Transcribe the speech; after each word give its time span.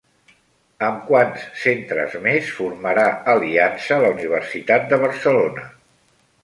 Amb 0.85 1.03
quants 1.09 1.43
centres 1.65 2.17
més 2.25 2.49
formarà 2.61 3.05
aliança 3.37 4.01
la 4.07 4.13
Universitat 4.19 4.93
de 4.95 5.05
Barcelona? 5.07 5.73